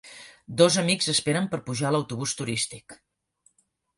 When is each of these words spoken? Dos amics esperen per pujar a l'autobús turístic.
Dos 0.61 0.77
amics 0.81 1.09
esperen 1.13 1.49
per 1.51 1.59
pujar 1.67 1.87
a 1.91 1.93
l'autobús 1.95 2.35
turístic. 2.41 2.99